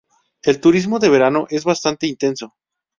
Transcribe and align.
El 0.41 0.59
turismo 0.59 0.97
de 0.97 1.09
verano 1.09 1.45
es 1.51 1.63
bastante 1.63 2.07
intenso. 2.07 2.55